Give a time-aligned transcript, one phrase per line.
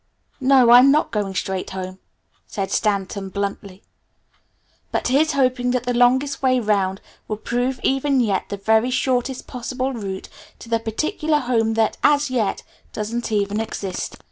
[0.39, 1.99] "No, I'm not going straight home,"
[2.47, 3.83] said Stanton bluntly.
[4.91, 9.45] "But here's hoping that the 'longest way round' will prove even yet the very shortest
[9.45, 10.27] possible route
[10.57, 14.17] to the particular home that, as yet, doesn't even exist.